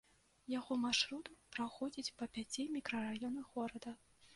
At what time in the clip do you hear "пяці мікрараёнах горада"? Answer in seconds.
2.39-4.01